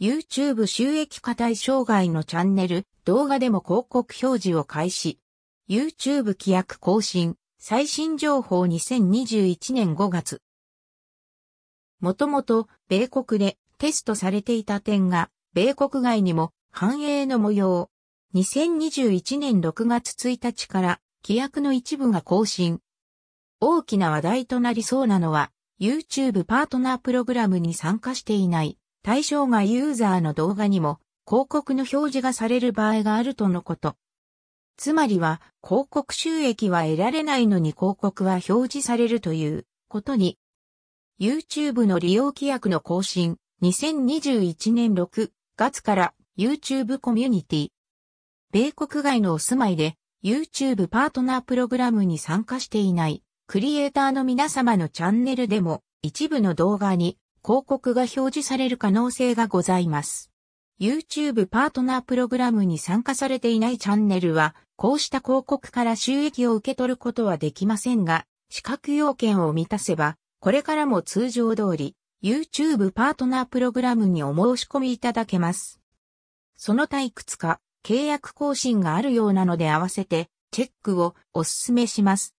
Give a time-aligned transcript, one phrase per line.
[0.00, 5.18] YouTube 収益化対象外のチャンネル、動画でも広告表示を開始。
[5.68, 10.40] YouTube 規約更新、最新情報2021年5月。
[11.98, 17.90] もともと、米国でテストされていた点が、米国外にも反映の模様。
[18.36, 22.78] 2021年6月1日から規約の一部が更新。
[23.58, 28.78] 大きな話題となりそうなのは、YouTube パートナープログラムに参加していない
[29.08, 33.96] 対象外ユーザーの動画にも広告の表示がされる場合があるとのこと。
[34.76, 40.36] つまりは広告収益は得られないのに広告は表示されるということに。
[41.18, 47.68] YouTube の利用規約の更新2021年6月から YouTube コミュニティ。
[48.52, 60.30] 米国外のお住まいで YouTube パートナープログラムに参加していないクリエイターの皆様のチャンネルでも一部の動画に広告が表示される可能性がございます。
[60.80, 75.80] YouTube パートナープログラムに参加されていないチャンネルは、こうした広告から収益を受け取ることはできませんが、資格要件を満たせば、これからも通常通り、YouTube パートナープログラムにお申し込みいただけます。
[76.56, 82.34] その他いくつか契約更新があるようなので合わせてチェックをお勧めします。